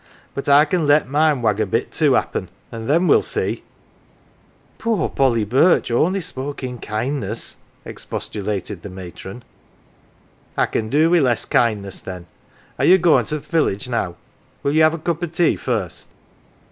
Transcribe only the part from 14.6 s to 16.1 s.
Will you have a cup o 1 tea first